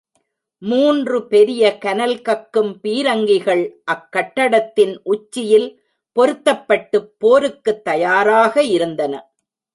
மூன்று 0.61 1.27
பெரிய 1.27 1.77
கனல் 1.77 2.21
கக்கும் 2.21 2.71
பீரங்கிகள் 2.83 3.63
அக்கட்டடத்தின் 3.91 4.99
உச்சியில் 5.03 5.69
பொருத்தப் 6.15 6.67
பட்டுப் 6.67 7.19
போருக்குத் 7.19 7.83
தயாராக 7.83 8.63
இருந்தன. 8.63 9.13